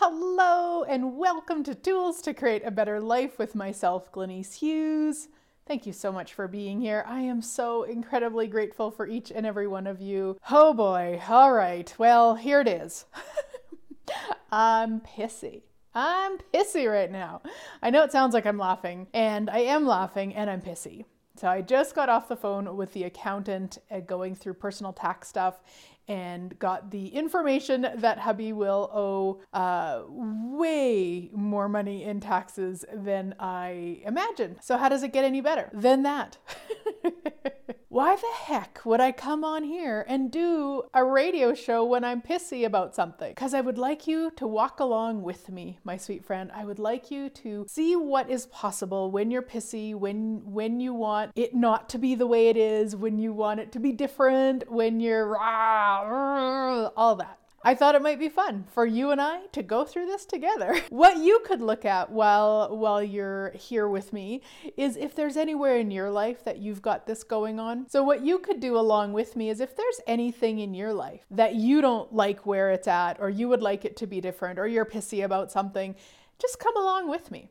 [0.00, 5.26] Hello, and welcome to Tools to Create a Better Life with myself, Glenise Hughes.
[5.66, 7.04] Thank you so much for being here.
[7.04, 10.38] I am so incredibly grateful for each and every one of you.
[10.52, 13.06] Oh boy, all right, well, here it is.
[14.52, 15.62] I'm pissy.
[15.96, 17.42] I'm pissy right now.
[17.82, 21.06] I know it sounds like I'm laughing, and I am laughing, and I'm pissy.
[21.38, 25.28] So I just got off the phone with the accountant uh, going through personal tax
[25.28, 25.60] stuff
[26.08, 33.36] and got the information that hubby will owe uh, way more money in taxes than
[33.38, 34.58] I imagined.
[34.62, 36.38] So, how does it get any better than that?
[37.98, 42.22] Why the heck would I come on here and do a radio show when I'm
[42.22, 43.30] pissy about something?
[43.30, 46.52] Because I would like you to walk along with me, my sweet friend.
[46.54, 50.94] I would like you to see what is possible when you're pissy, when when you
[50.94, 53.90] want it not to be the way it is, when you want it to be
[53.90, 57.47] different, when you're rah, all that.
[57.62, 60.76] I thought it might be fun for you and I to go through this together.
[60.90, 64.42] What you could look at while while you're here with me
[64.76, 67.88] is if there's anywhere in your life that you've got this going on.
[67.88, 71.24] So what you could do along with me is if there's anything in your life
[71.30, 74.58] that you don't like where it's at or you would like it to be different
[74.58, 75.94] or you're pissy about something,
[76.38, 77.50] just come along with me.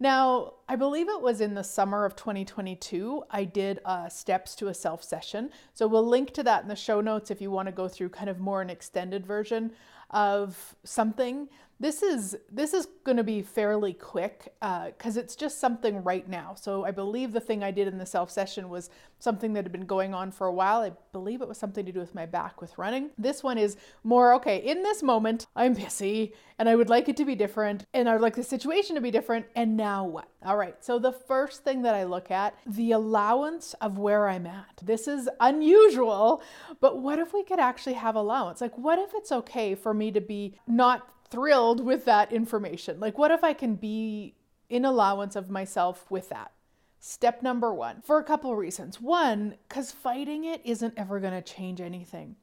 [0.00, 4.68] Now, I believe it was in the summer of 2022, I did a Steps to
[4.68, 5.50] a Self session.
[5.74, 8.10] So we'll link to that in the show notes if you want to go through
[8.10, 9.72] kind of more an extended version
[10.10, 11.48] of something
[11.80, 16.28] this is this is going to be fairly quick because uh, it's just something right
[16.28, 16.54] now.
[16.54, 18.90] So I believe the thing I did in the self session was
[19.20, 20.80] something that had been going on for a while.
[20.80, 23.10] I believe it was something to do with my back with running.
[23.16, 24.58] This one is more okay.
[24.58, 28.12] In this moment, I'm pissy and I would like it to be different, and I
[28.12, 29.46] would like the situation to be different.
[29.54, 30.28] And now what?
[30.44, 30.74] All right.
[30.84, 34.80] So the first thing that I look at the allowance of where I'm at.
[34.82, 36.42] This is unusual,
[36.80, 38.60] but what if we could actually have allowance?
[38.60, 43.00] Like, what if it's okay for me to be not thrilled with that information.
[43.00, 44.34] Like, what if I can be
[44.68, 46.52] in allowance of myself with that?
[47.00, 49.00] Step number one, for a couple reasons.
[49.00, 52.36] One, because fighting it isn't ever going to change anything.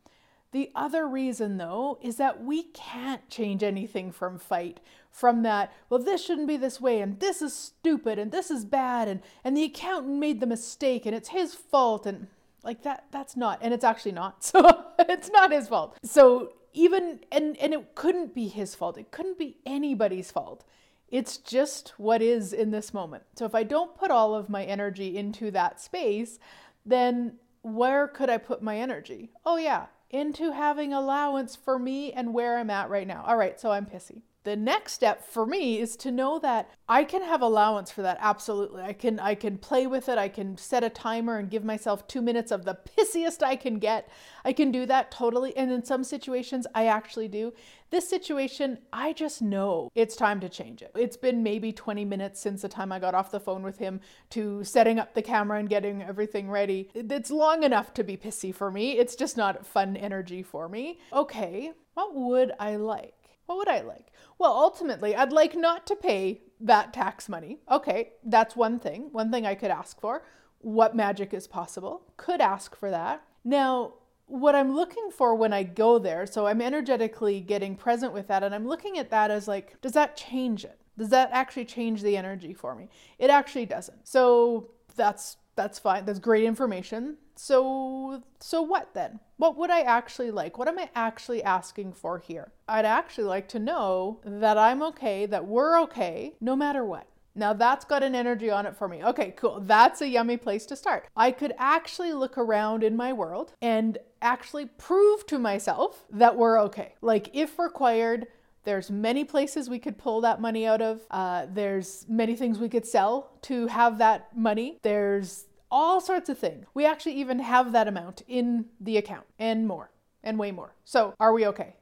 [0.52, 4.80] The other reason, though, is that we can't change anything from fight,
[5.12, 8.64] from that, well, this shouldn't be this way, and this is stupid, and this is
[8.64, 12.28] bad, and, and the accountant made the mistake, and it's his fault, and
[12.64, 14.38] like that, that's not, and it's actually not.
[14.56, 15.98] So it's not his fault.
[16.04, 18.98] So even and and it couldn't be his fault.
[18.98, 20.64] It couldn't be anybody's fault.
[21.10, 23.24] It's just what is in this moment.
[23.36, 26.40] So if i don't put all of my energy into that space
[26.86, 29.32] then where could i put my energy?
[29.46, 33.24] Oh yeah into having allowance for me and where i'm at right now.
[33.26, 37.04] All right so i'm pissy the next step for me is to know that I
[37.04, 38.84] can have allowance for that absolutely.
[38.84, 40.18] I can I can play with it.
[40.18, 43.80] I can set a timer and give myself 2 minutes of the pissiest I can
[43.80, 44.08] get.
[44.46, 47.54] I can do that totally and in some situations I actually do.
[47.90, 50.92] This situation, I just know it's time to change it.
[50.96, 54.00] It's been maybe 20 minutes since the time I got off the phone with him
[54.32, 56.90] to setting up the camera and getting everything ready.
[56.94, 58.98] It's long enough to be pissy for me.
[58.98, 61.00] It's just not fun energy for me.
[61.12, 63.25] Okay, what would I like?
[63.46, 64.12] What would I like?
[64.38, 67.60] Well, ultimately, I'd like not to pay that tax money.
[67.70, 70.24] Okay, that's one thing, one thing I could ask for.
[70.60, 72.04] What magic is possible?
[72.18, 73.24] Could ask for that.
[73.44, 73.94] Now,
[74.28, 78.44] what I'm looking for when I go there, so I'm energetically getting present with that,
[78.44, 80.80] and I'm looking at that as like, does that change it?
[80.98, 82.90] Does that actually change the energy for me?
[83.20, 84.08] It actually doesn't.
[84.08, 86.06] So that's that's fine.
[86.06, 87.18] That's great information.
[87.36, 89.20] So so what then?
[89.38, 90.58] What would I actually like?
[90.58, 92.52] What am I actually asking for here?
[92.68, 97.08] I'd actually like to know that I'm okay, that we're okay no matter what.
[97.36, 99.04] Now that's got an energy on it for me.
[99.04, 99.60] Okay, cool.
[99.60, 101.08] That's a yummy place to start.
[101.18, 106.60] I could actually look around in my world and actually prove to myself that we're
[106.62, 106.94] okay.
[107.02, 108.28] Like, if required,
[108.64, 111.02] there's many places we could pull that money out of.
[111.12, 114.80] Uh, there's many things we could sell to have that money.
[114.82, 116.66] There's all sorts of things.
[116.74, 119.92] We actually even have that amount in the account and more
[120.24, 120.74] and way more.
[120.84, 121.76] So, are we okay?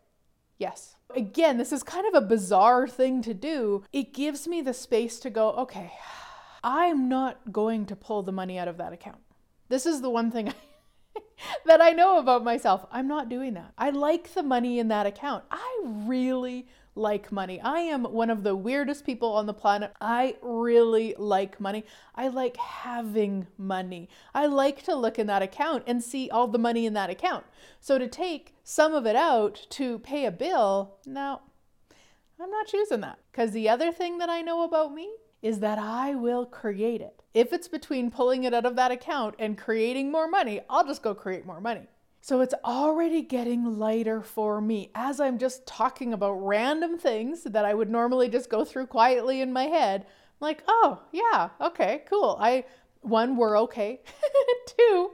[0.57, 0.95] Yes.
[1.15, 3.83] Again, this is kind of a bizarre thing to do.
[3.91, 5.91] It gives me the space to go, okay,
[6.63, 9.19] I'm not going to pull the money out of that account.
[9.69, 10.53] This is the one thing
[11.65, 12.85] that I know about myself.
[12.91, 13.73] I'm not doing that.
[13.77, 15.43] I like the money in that account.
[15.51, 17.59] I really like money.
[17.61, 19.93] I am one of the weirdest people on the planet.
[19.99, 21.85] I really like money.
[22.15, 24.09] I like having money.
[24.33, 27.45] I like to look in that account and see all the money in that account.
[27.79, 31.41] So to take some of it out to pay a bill, no,
[32.39, 33.19] I'm not choosing that.
[33.31, 35.11] Because the other thing that I know about me
[35.41, 37.21] is that I will create it.
[37.33, 41.03] If it's between pulling it out of that account and creating more money, I'll just
[41.03, 41.87] go create more money.
[42.23, 47.65] So it's already getting lighter for me as I'm just talking about random things that
[47.65, 50.05] I would normally just go through quietly in my head.
[50.05, 52.37] I'm like, oh, yeah, okay, cool.
[52.39, 52.63] I,
[53.01, 53.99] one, we're okay.
[54.67, 55.11] Two,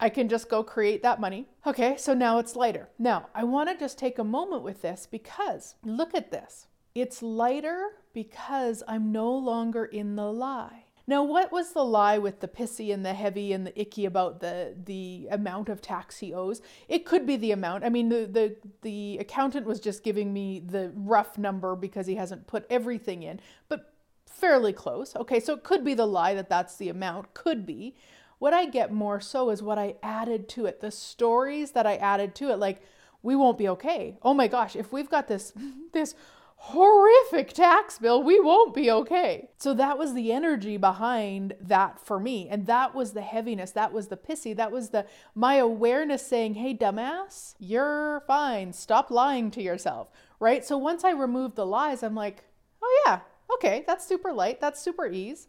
[0.00, 1.46] I can just go create that money.
[1.68, 2.88] Okay, so now it's lighter.
[2.98, 6.66] Now, I want to just take a moment with this because look at this.
[6.96, 10.86] It's lighter because I'm no longer in the lie.
[11.10, 14.38] Now, what was the lie with the pissy and the heavy and the icky about
[14.38, 16.62] the the amount of tax he owes?
[16.86, 17.82] It could be the amount.
[17.82, 22.14] I mean, the the the accountant was just giving me the rough number because he
[22.14, 23.92] hasn't put everything in, but
[24.24, 25.16] fairly close.
[25.16, 27.34] Okay, so it could be the lie that that's the amount.
[27.34, 27.96] Could be.
[28.38, 31.96] What I get more so is what I added to it, the stories that I
[31.96, 32.60] added to it.
[32.60, 32.82] Like,
[33.20, 34.16] we won't be okay.
[34.22, 35.52] Oh my gosh, if we've got this
[35.92, 36.14] this
[36.62, 39.48] horrific tax bill, we won't be okay.
[39.56, 42.48] So that was the energy behind that for me.
[42.50, 43.70] And that was the heaviness.
[43.70, 44.54] That was the pissy.
[44.54, 48.74] That was the my awareness saying, hey, dumbass, you're fine.
[48.74, 50.08] Stop lying to yourself.
[50.38, 50.62] Right.
[50.62, 52.44] So once I removed the lies, I'm like,
[52.82, 53.20] oh, yeah,
[53.54, 54.60] okay, that's super light.
[54.60, 55.48] That's super ease.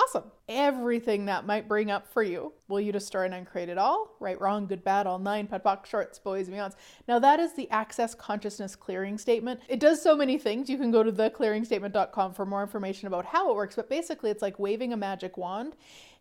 [0.00, 0.30] Awesome.
[0.48, 2.52] Everything that might bring up for you.
[2.68, 4.16] Will you destroy and uncreate it all?
[4.20, 6.74] Right, wrong, good, bad, all nine, POD POC, shorts, boys, and beyonds.
[7.06, 9.60] Now that is the Access Consciousness Clearing Statement.
[9.68, 10.70] It does so many things.
[10.70, 14.42] You can go to theclearingstatement.com for more information about how it works, but basically it's
[14.42, 15.74] like waving a magic wand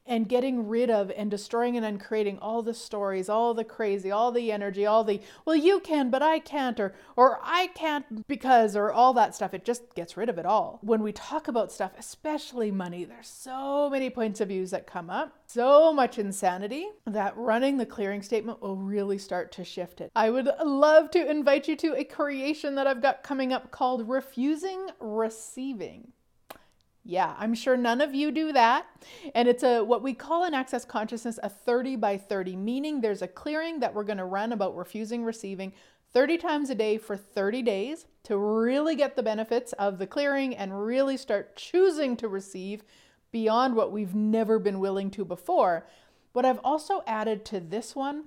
[0.05, 4.31] and getting rid of and destroying and uncreating all the stories, all the crazy, all
[4.31, 8.75] the energy, all the well you can but I can't or or I can't because
[8.75, 9.53] or all that stuff.
[9.53, 10.79] It just gets rid of it all.
[10.81, 15.09] When we talk about stuff, especially money, there's so many points of views that come
[15.09, 20.11] up, so much insanity that running the clearing statement will really start to shift it.
[20.15, 24.09] I would love to invite you to a creation that I've got coming up called
[24.09, 26.13] Refusing Receiving.
[27.09, 28.85] Yeah, I'm sure none of you do that.
[29.33, 33.23] And it's a what we call in access consciousness a 30 by 30, meaning there's
[33.23, 35.73] a clearing that we're going to run about refusing receiving
[36.13, 40.56] 30 times a day for 30 days to really get the benefits of the clearing
[40.56, 42.83] and really start choosing to receive
[43.31, 45.88] beyond what we've never been willing to before.
[46.33, 48.25] What I've also added to this one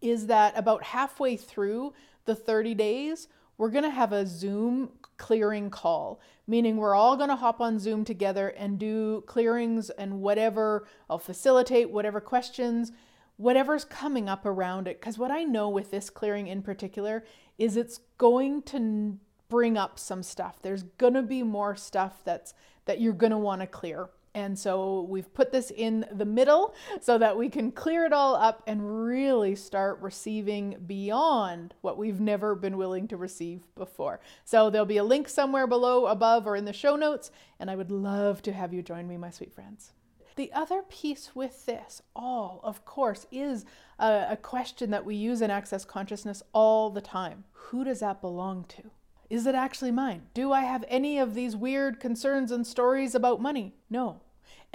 [0.00, 1.92] is that about halfway through
[2.24, 4.88] the 30 days, we're going to have a Zoom
[5.20, 10.20] clearing call, meaning we're all going to hop on Zoom together and do clearings and
[10.20, 10.86] whatever.
[11.10, 12.90] I'll facilitate whatever questions,
[13.36, 14.98] whatever's coming up around it.
[14.98, 17.22] Because what I know with this clearing in particular
[17.58, 19.18] is it's going to
[19.50, 20.62] bring up some stuff.
[20.62, 22.54] There's going to be more stuff that's
[22.86, 24.08] that you're going to want to clear.
[24.34, 28.36] And so we've put this in the middle so that we can clear it all
[28.36, 34.20] up and really start receiving beyond what we've never been willing to receive before.
[34.44, 37.30] So there'll be a link somewhere below, above, or in the show notes.
[37.58, 39.92] And I would love to have you join me, my sweet friends.
[40.36, 43.64] The other piece with this, all, of course, is
[43.98, 47.44] a, a question that we use in Access Consciousness all the time.
[47.52, 48.90] Who does that belong to?
[49.30, 50.22] Is it actually mine?
[50.34, 53.76] Do I have any of these weird concerns and stories about money?
[53.88, 54.22] No.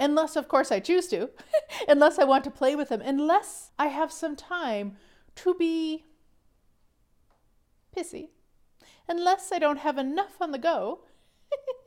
[0.00, 1.28] Unless, of course, I choose to,
[1.88, 4.96] unless I want to play with them, unless I have some time
[5.36, 6.06] to be
[7.94, 8.30] pissy,
[9.06, 11.00] unless I don't have enough on the go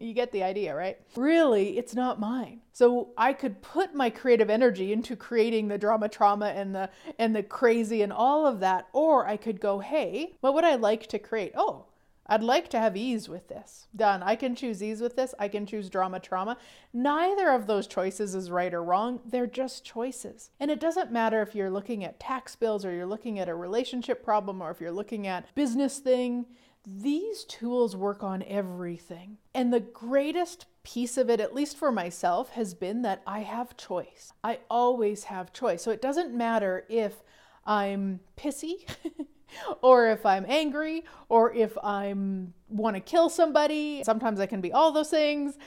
[0.00, 0.98] you get the idea, right?
[1.16, 2.60] Really, it's not mine.
[2.72, 7.36] So I could put my creative energy into creating the drama trauma and the and
[7.36, 11.06] the crazy and all of that or I could go, "Hey, what would I like
[11.08, 11.86] to create?" Oh,
[12.30, 13.88] I'd like to have ease with this.
[13.94, 14.22] Done.
[14.22, 15.34] I can choose ease with this.
[15.40, 16.58] I can choose drama trauma.
[16.92, 19.18] Neither of those choices is right or wrong.
[19.26, 20.50] They're just choices.
[20.60, 23.54] And it doesn't matter if you're looking at tax bills or you're looking at a
[23.56, 26.46] relationship problem or if you're looking at business thing.
[26.86, 29.38] These tools work on everything.
[29.54, 33.76] And the greatest piece of it, at least for myself, has been that I have
[33.76, 34.32] choice.
[34.42, 35.82] I always have choice.
[35.82, 37.22] So it doesn't matter if
[37.66, 38.88] I'm pissy.
[39.82, 44.02] or if I'm angry, or if I'm want to kill somebody.
[44.04, 45.58] Sometimes I can be all those things.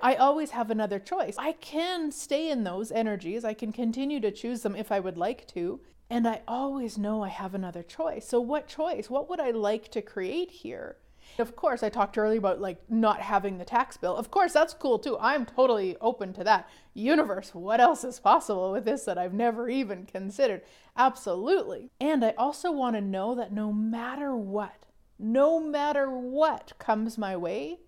[0.00, 1.36] I always have another choice.
[1.38, 3.44] I can stay in those energies.
[3.44, 5.80] I can continue to choose them if I would like to.
[6.08, 8.28] And I always know I have another choice.
[8.28, 9.08] So, what choice?
[9.08, 10.96] What would I like to create here?
[11.38, 14.16] Of course, I talked earlier about like not having the tax bill.
[14.16, 15.16] Of course, that's cool too.
[15.20, 16.68] I'm totally open to that.
[16.94, 20.62] Universe, what else is possible with this that I've never even considered?
[20.96, 21.90] Absolutely.
[22.00, 24.86] And I also want to know that no matter what,
[25.18, 27.78] no matter what comes my way,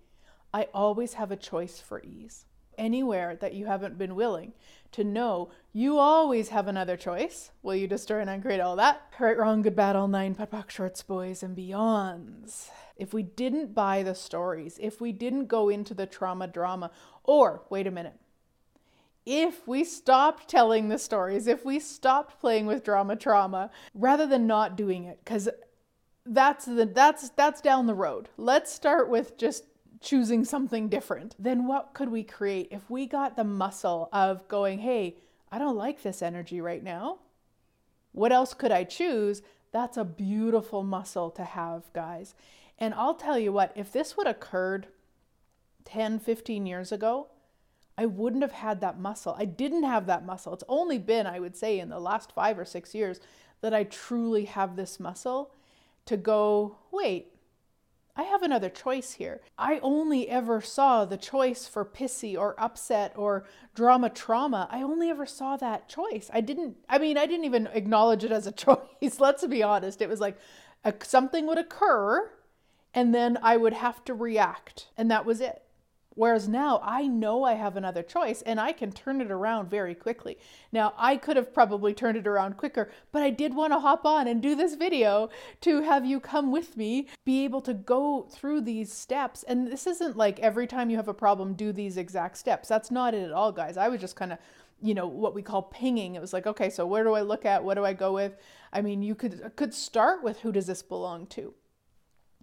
[0.53, 2.45] I always have a choice for ease
[2.77, 4.53] anywhere that you haven't been willing
[4.91, 7.51] to know you always have another choice.
[7.61, 9.01] Will you destroy and uncreate all that?
[9.19, 12.69] Right, wrong, good, bad, all nine, POC, shorts, boys, and beyonds.
[12.95, 16.91] If we didn't buy the stories, if we didn't go into the trauma drama,
[17.23, 18.15] or wait a minute,
[19.25, 24.47] if we stopped telling the stories, if we stopped playing with drama trauma rather than
[24.47, 25.49] not doing it, because
[26.25, 28.29] that's the that's that's down the road.
[28.37, 29.65] Let's start with just
[30.05, 31.35] choosing something different.
[31.37, 35.17] Then what could we create if we got the muscle of going, "Hey,
[35.51, 37.19] I don't like this energy right now.
[38.11, 42.35] What else could I choose?" That's a beautiful muscle to have, guys.
[42.77, 44.87] And I'll tell you what, if this would have occurred
[45.83, 47.27] 10, 15 years ago,
[47.97, 49.35] I wouldn't have had that muscle.
[49.37, 50.53] I didn't have that muscle.
[50.53, 53.19] It's only been, I would say, in the last five or six years
[53.61, 55.51] that I truly have this muscle
[56.05, 57.34] to go, wait,
[58.17, 59.41] I have another choice here.
[59.57, 64.69] I only ever saw the choice for pissy or upset or drama trauma.
[64.71, 66.29] I only ever saw that choice.
[66.33, 69.19] I didn't, I mean, I didn't even acknowledge it as a choice.
[69.19, 70.01] Let's be honest.
[70.01, 70.37] It was like
[70.85, 72.31] a, something would occur
[72.95, 75.61] and then I would have to react, and that was it.
[76.15, 79.93] Whereas now I know I have another choice and I can turn it around very
[79.93, 80.37] quickly.
[80.71, 84.05] Now, I could have probably turned it around quicker, but I did want to hop
[84.05, 85.29] on and do this video
[85.61, 89.43] to have you come with me, be able to go through these steps.
[89.43, 92.69] And this isn't like every time you have a problem, do these exact steps.
[92.69, 93.75] That's not it at all, guys.
[93.75, 94.39] I was just kind of
[94.81, 97.45] you know what we call pinging it was like okay so where do i look
[97.45, 98.35] at what do i go with
[98.73, 101.53] i mean you could could start with who does this belong to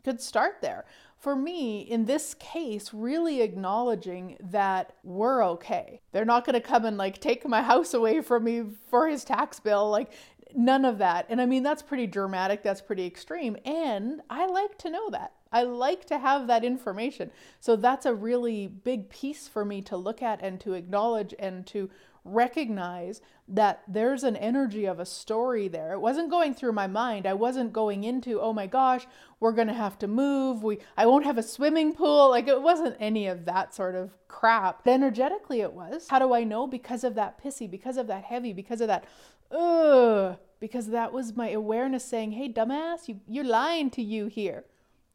[0.03, 0.87] could start there
[1.23, 6.01] for me, in this case, really acknowledging that we're okay.
[6.11, 9.25] They're not going to come and like take my house away from me for his
[9.25, 9.89] tax bill.
[9.89, 10.11] Like,
[10.55, 11.27] none of that.
[11.29, 13.57] And I mean, that's pretty dramatic, that's pretty extreme.
[13.65, 15.33] And I like to know that.
[15.53, 17.31] I like to have that information.
[17.61, 21.65] So that's a really big piece for me to look at and to acknowledge and
[21.69, 21.89] to
[22.25, 25.93] recognize that there's an energy of a story there.
[25.93, 27.27] It wasn't going through my mind.
[27.27, 29.07] I wasn't going into, oh my gosh,
[29.41, 30.63] we're going to have to move.
[30.63, 32.31] We I won't have a swimming pool.
[32.31, 34.87] Like it wasn't any of that sort of crap.
[34.87, 36.09] Energetically it was.
[36.09, 36.67] How do I know?
[36.67, 39.05] Because of that pissy, because of that heavy, because of that
[39.51, 44.65] ugh, because that was my awareness saying, "Hey dumbass, you you're lying to you here.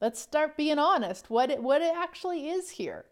[0.01, 1.29] Let's start being honest.
[1.29, 3.05] What it, what it actually is here."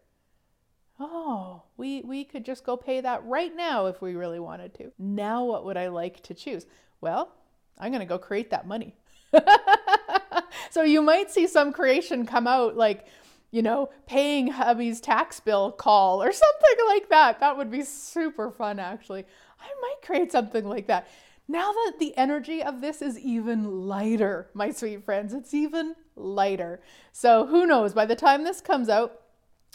[0.98, 4.92] Oh, we, we could just go pay that right now if we really wanted to.
[4.98, 6.66] Now, what would I like to choose?
[7.00, 7.32] Well,
[7.78, 8.94] I'm going to go create that money.
[10.70, 13.06] so you might see some creation come out like,
[13.50, 17.40] you know, paying hubby's tax bill call or something like that.
[17.40, 19.26] That would be super fun, actually.
[19.60, 21.08] I might create something like that.
[21.48, 26.80] Now that the energy of this is even lighter, my sweet friends, it's even lighter.
[27.12, 29.20] So who knows, by the time this comes out,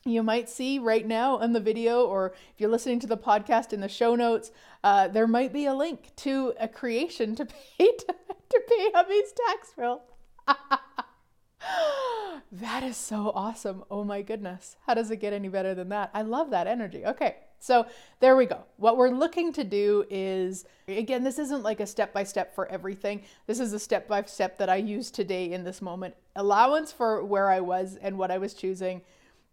[0.05, 3.71] you might see right now in the video, or if you're listening to the podcast
[3.71, 4.51] in the show notes,
[4.83, 8.05] uh, there might be a link to a creation to pay to,
[8.49, 10.01] to pay hubby's tax bill.
[12.51, 13.83] that is so awesome.
[13.91, 14.75] Oh my goodness.
[14.87, 16.09] How does it get any better than that?
[16.15, 17.05] I love that energy.
[17.05, 17.85] Okay, so
[18.21, 18.63] there we go.
[18.77, 22.67] What we're looking to do is, again, this isn't like a step by step for
[22.69, 23.21] everything.
[23.45, 26.15] This is a step by step that I use today in this moment.
[26.35, 29.03] Allowance for where I was and what I was choosing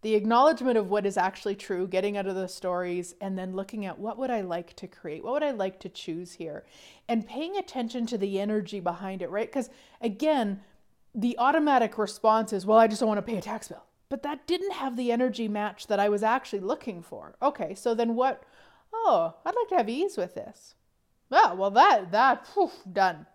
[0.01, 3.85] the acknowledgement of what is actually true, getting out of the stories, and then looking
[3.85, 5.23] at what would I like to create?
[5.23, 6.65] What would I like to choose here?
[7.07, 9.47] And paying attention to the energy behind it, right?
[9.47, 10.61] Because again,
[11.13, 13.83] the automatic response is, well, I just don't want to pay a tax bill.
[14.07, 17.35] But that didn't have the energy match that I was actually looking for.
[17.41, 18.43] Okay, so then what?
[18.93, 20.75] Oh, I'd like to have ease with this.
[21.31, 23.27] Oh, well, that, that, whew, done.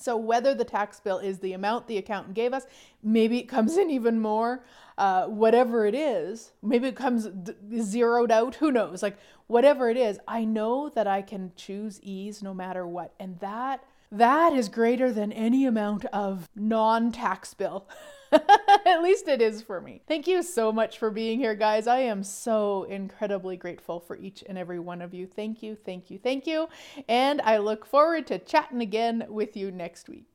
[0.00, 2.66] So whether the tax bill is the amount the accountant gave us,
[3.02, 4.64] maybe it comes in even more,
[4.98, 9.02] uh, whatever it is, maybe it comes d- zeroed out, who knows?
[9.02, 13.14] Like whatever it is, I know that I can choose ease no matter what.
[13.20, 17.86] And that that is greater than any amount of non-tax bill.
[18.86, 20.02] At least it is for me.
[20.06, 21.86] Thank you so much for being here, guys.
[21.86, 25.26] I am so incredibly grateful for each and every one of you.
[25.26, 26.68] Thank you, thank you, thank you.
[27.08, 30.29] And I look forward to chatting again with you next week.